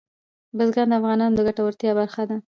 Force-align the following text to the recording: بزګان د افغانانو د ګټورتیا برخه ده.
بزګان 0.57 0.87
د 0.91 0.93
افغانانو 0.99 1.35
د 1.37 1.39
ګټورتیا 1.47 1.91
برخه 1.99 2.23
ده. 2.29 2.37